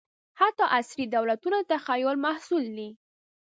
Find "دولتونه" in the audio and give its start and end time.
1.15-1.57